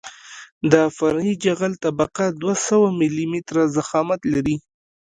[0.71, 4.55] د فرعي جغل طبقه دوه سوه ملي متره ضخامت لري